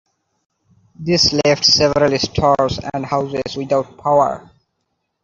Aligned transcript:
This 0.95 1.31
left 1.45 1.63
several 1.63 2.17
stores 2.17 2.79
and 2.91 3.05
houses 3.05 3.55
without 3.55 3.99
power. 3.99 4.49